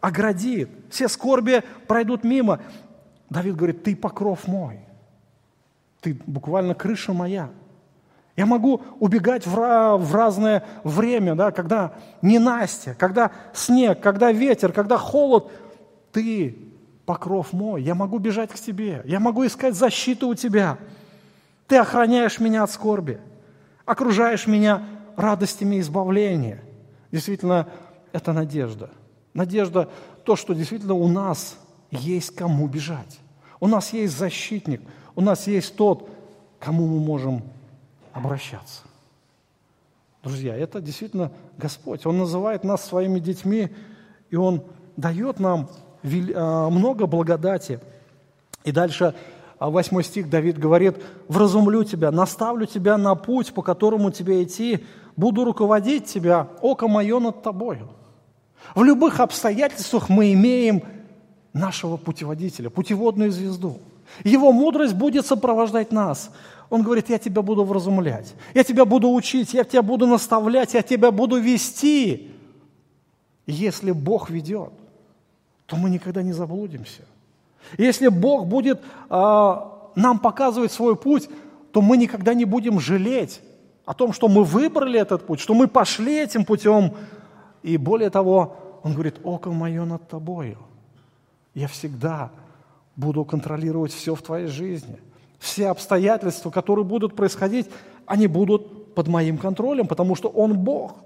[0.00, 0.70] оградит.
[0.90, 2.60] Все скорби пройдут мимо.
[3.28, 4.80] Давид говорит, ты покров мой.
[6.00, 7.50] Ты буквально крыша моя.
[8.36, 14.96] Я могу убегать в, в разное время, да, когда ненастье, когда снег, когда ветер, когда
[14.98, 15.50] холод.
[16.12, 16.73] Ты
[17.06, 17.82] покров мой.
[17.82, 19.02] Я могу бежать к тебе.
[19.04, 20.78] Я могу искать защиту у тебя.
[21.66, 23.20] Ты охраняешь меня от скорби.
[23.84, 24.82] Окружаешь меня
[25.16, 26.62] радостями избавления.
[27.12, 27.68] Действительно,
[28.12, 28.90] это надежда.
[29.34, 29.88] Надежда–
[30.24, 31.58] то, что действительно у нас
[31.90, 33.20] есть кому бежать.
[33.60, 34.80] У нас есть защитник,
[35.14, 36.08] у нас есть тот,
[36.58, 37.42] кому мы можем
[38.12, 38.82] обращаться.
[40.22, 42.06] Друзья, это действительно Господь.
[42.06, 43.70] Он называет нас своими детьми,
[44.30, 44.64] и Он
[44.96, 45.68] дает нам
[46.04, 47.80] много благодати.
[48.64, 49.14] И дальше
[49.58, 50.96] а, восьмой стих Давид говорит,
[51.28, 54.84] «Вразумлю тебя, наставлю тебя на путь, по которому тебе идти,
[55.16, 57.88] буду руководить тебя, око мое над тобою».
[58.74, 60.82] В любых обстоятельствах мы имеем
[61.52, 63.78] нашего путеводителя, путеводную звезду.
[64.22, 66.30] Его мудрость будет сопровождать нас.
[66.70, 70.82] Он говорит, я тебя буду вразумлять, я тебя буду учить, я тебя буду наставлять, я
[70.82, 72.32] тебя буду вести.
[73.46, 74.72] Если Бог ведет,
[75.66, 77.02] то мы никогда не заблудимся.
[77.78, 81.28] Если Бог будет а, нам показывать свой путь,
[81.72, 83.40] то мы никогда не будем жалеть
[83.84, 86.94] о том, что мы выбрали этот путь, что мы пошли этим путем.
[87.62, 90.58] И более того, Он говорит, око мое над тобою.
[91.54, 92.30] Я всегда
[92.96, 94.98] буду контролировать все в твоей жизни.
[95.38, 97.68] Все обстоятельства, которые будут происходить,
[98.06, 100.96] они будут под моим контролем, потому что Он Бог.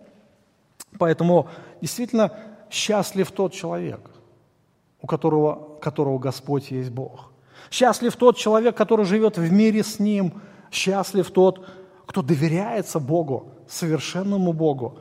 [0.98, 1.48] Поэтому
[1.80, 2.32] действительно
[2.70, 4.00] счастлив тот человек,
[5.00, 7.30] у которого, которого Господь есть Бог.
[7.70, 10.40] Счастлив тот человек, который живет в мире с Ним.
[10.70, 11.66] Счастлив тот,
[12.06, 14.98] кто доверяется Богу, совершенному Богу,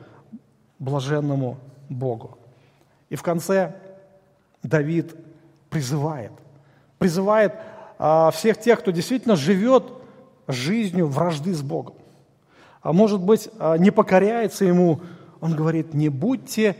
[0.79, 1.57] блаженному
[1.89, 2.37] Богу.
[3.09, 3.75] И в конце
[4.63, 5.15] Давид
[5.69, 6.31] призывает,
[6.97, 7.53] призывает
[7.97, 9.85] а, всех тех, кто действительно живет
[10.47, 11.95] жизнью вражды с Богом.
[12.81, 15.01] А может быть, а, не покоряется ему,
[15.39, 16.75] он говорит, не будьте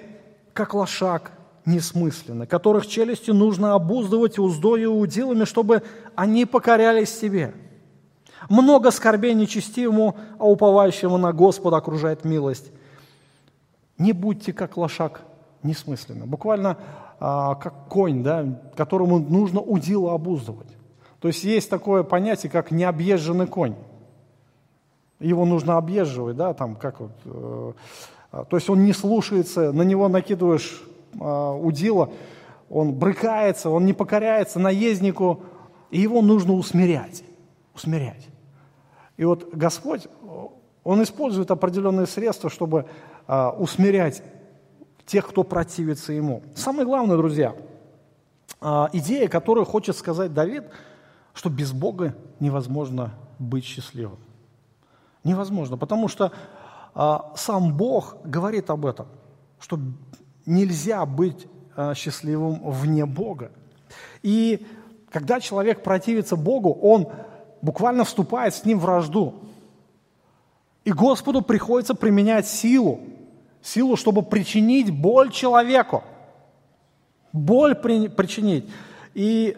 [0.54, 1.32] как лошак
[1.68, 5.84] несмысленны, которых челюстью нужно обуздывать уздою и удилами, чтобы
[6.16, 7.54] они покорялись себе.
[8.50, 12.72] Много скорбей нечестивому, а уповающему на Господа окружает милость.
[13.98, 15.22] Не будьте как лошак
[15.64, 16.26] несмысленно.
[16.26, 16.78] Буквально
[17.20, 18.46] а, как конь, да,
[18.76, 20.68] которому нужно удила обуздывать.
[21.20, 23.76] То есть есть такое понятие, как необъезженный конь.
[25.20, 27.12] Его нужно объезживать, да, там как вот.
[27.26, 27.74] Э,
[28.32, 30.84] то есть он не слушается, на него накидываешь
[31.14, 32.12] удила,
[32.70, 35.44] он брыкается, он не покоряется наезднику,
[35.90, 37.24] и его нужно усмирять,
[37.74, 38.28] усмирять.
[39.16, 40.08] И вот Господь,
[40.84, 42.86] Он использует определенные средства, чтобы
[43.28, 44.22] э, усмирять
[45.06, 46.44] тех, кто противится Ему.
[46.56, 47.56] Самое главное, друзья,
[48.62, 50.66] э, идея, которую хочет сказать Давид–
[51.38, 54.18] что без Бога невозможно быть счастливым.
[55.24, 56.32] Невозможно, потому что
[56.96, 59.08] а, сам Бог говорит об этом,
[59.60, 59.80] что
[60.48, 61.46] нельзя быть
[61.76, 63.52] а, счастливым вне Бога.
[64.24, 64.66] И
[65.12, 67.08] когда человек противится Богу, он
[67.62, 69.36] буквально вступает с ним в вражду.
[70.84, 73.02] И Господу приходится применять силу,
[73.62, 76.04] силу, чтобы причинить боль человеку.
[77.32, 78.68] Боль при, причинить.
[79.14, 79.56] И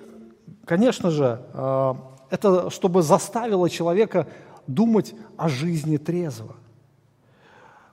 [0.69, 1.93] Конечно же, э,
[2.29, 4.27] это чтобы заставило человека
[4.67, 6.57] думать о жизни трезво.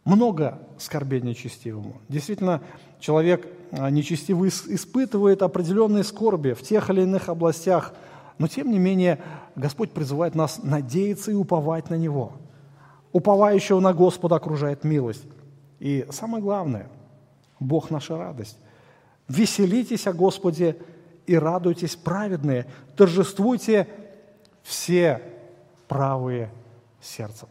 [0.06, 2.00] Много скорбей нечестивому.
[2.08, 2.62] Действительно,
[3.00, 7.92] человек э, нечестивый испытывает определенные скорби в тех или иных областях,
[8.38, 9.18] но тем не менее
[9.56, 12.34] Господь призывает нас надеяться и уповать на Него.
[13.10, 15.24] Уповающего на Господа окружает милость.
[15.80, 16.88] И самое главное,
[17.58, 18.58] Бог наша радость.
[19.26, 20.76] Веселитесь о Господе
[21.26, 23.88] и радуйтесь, праведные, торжествуйте
[24.62, 25.20] все
[25.88, 26.52] правые
[27.00, 27.48] сердцем.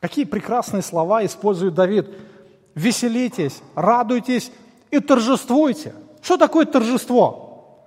[0.00, 2.08] Какие прекрасные слова использует Давид.
[2.74, 4.50] Веселитесь, радуйтесь
[4.90, 5.94] и торжествуйте.
[6.22, 7.86] Что такое торжество?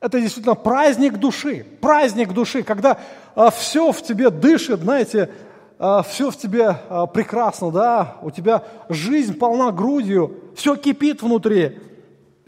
[0.00, 2.98] Это действительно праздник души, праздник души, когда
[3.34, 5.30] а, все в тебе дышит, знаете,
[5.78, 11.80] а, все в тебе а, прекрасно, да, у тебя жизнь полна грудью, все кипит внутри.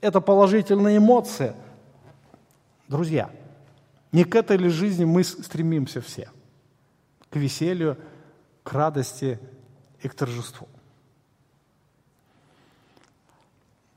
[0.00, 1.52] Это положительные эмоции–
[2.90, 3.30] Друзья,
[4.10, 6.28] не к этой ли жизни мы стремимся все?
[7.30, 7.96] К веселью,
[8.62, 9.38] к радости
[10.02, 10.68] и к торжеству.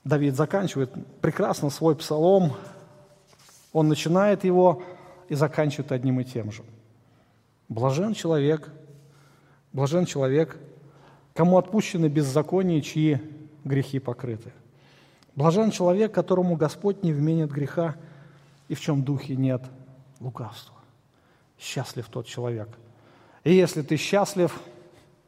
[0.04, 0.92] Давид заканчивает
[1.22, 2.54] прекрасно свой псалом.
[3.72, 4.84] Он начинает его
[5.30, 6.64] и заканчивает одним и тем же.
[7.70, 8.70] Блажен человек,
[9.72, 10.58] блажен человек,
[11.34, 13.22] кому отпущены беззакония, чьи
[13.64, 14.52] грехи покрыты.
[15.36, 17.96] Блажен человек, которому Господь не вменит греха,
[18.68, 19.64] и в чем духе нет
[20.20, 20.76] лукавства.
[21.58, 22.70] Счастлив тот человек.
[23.44, 24.58] И если ты счастлив,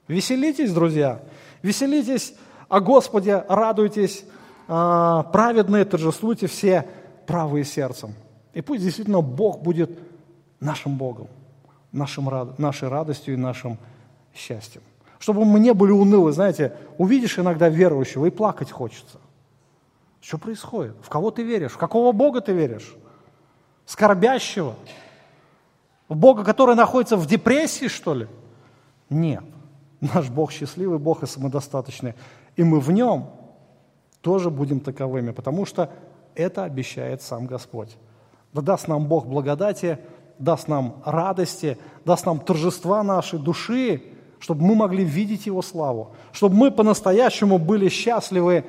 [0.07, 1.21] веселитесь, друзья,
[1.61, 2.33] веселитесь
[2.69, 4.25] о Господе, радуйтесь,
[4.67, 6.87] а, праведные торжествуйте все
[7.27, 8.13] правые сердцем.
[8.53, 9.91] И пусть действительно Бог будет
[10.59, 11.27] нашим Богом,
[11.91, 13.77] нашим, нашей радостью и нашим
[14.33, 14.81] счастьем.
[15.19, 19.19] Чтобы мы не были унылы, знаете, увидишь иногда верующего и плакать хочется.
[20.21, 20.95] Что происходит?
[21.01, 21.71] В кого ты веришь?
[21.71, 22.95] В какого Бога ты веришь?
[23.85, 24.75] Скорбящего?
[26.07, 28.27] В Бога, который находится в депрессии, что ли?
[29.09, 29.43] Нет.
[30.01, 32.13] Наш Бог счастливый Бог и самодостаточный.
[32.55, 33.31] И мы в Нем
[34.21, 35.91] тоже будем таковыми, потому что
[36.35, 37.97] это обещает сам Господь.
[38.53, 39.97] Да даст нам Бог благодати,
[40.37, 44.03] даст нам радости, даст нам торжества нашей души,
[44.39, 48.65] чтобы мы могли видеть Его славу, чтобы мы по-настоящему были счастливы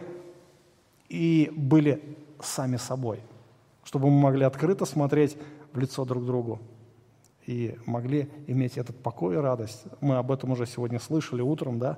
[1.09, 3.21] и были сами собой,
[3.85, 5.37] чтобы мы могли открыто смотреть
[5.73, 6.61] в лицо друг другу
[7.47, 9.85] и могли иметь этот покой и радость.
[10.01, 11.97] Мы об этом уже сегодня слышали утром, да,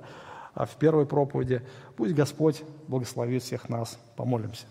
[0.53, 1.63] а в первой проповеди.
[1.97, 3.99] Пусть Господь благословит всех нас.
[4.15, 4.65] Помолимся.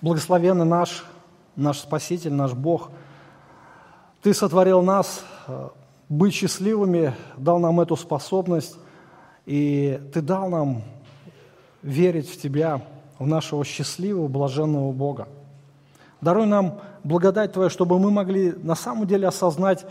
[0.00, 1.04] Благословенный наш,
[1.56, 2.90] наш Спаситель, наш Бог,
[4.22, 5.68] Ты сотворил нас э,
[6.08, 8.76] быть счастливыми, дал нам эту способность,
[9.46, 10.82] и Ты дал нам
[11.82, 12.82] верить в Тебя,
[13.18, 15.28] в нашего счастливого, блаженного Бога.
[16.20, 19.86] Даруй нам благодать Твою, чтобы мы могли на самом деле осознать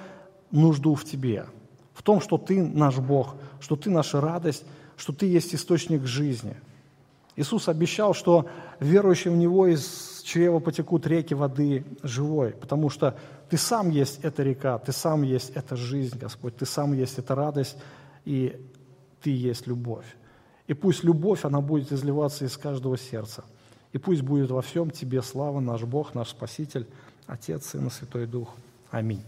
[0.52, 1.46] нужду в Тебе,
[1.94, 4.66] в том, что Ты наш Бог, что Ты наша радость,
[4.98, 6.56] что Ты есть источник жизни.
[7.36, 8.48] Иисус обещал, что
[8.80, 13.18] верующим в Него из чрева потекут реки воды живой, потому что
[13.50, 17.36] Ты сам есть эта река, Ты сам есть эта жизнь, Господь, Ты сам есть эта
[17.36, 17.78] радость,
[18.24, 18.60] и
[19.22, 20.06] Ты есть любовь.
[20.68, 23.44] И пусть любовь, она будет изливаться из каждого сердца.
[23.94, 26.88] И пусть будет во всем Тебе слава, наш Бог, наш Спаситель,
[27.28, 28.50] Отец, Сын и Святой Дух.
[28.90, 29.24] Аминь.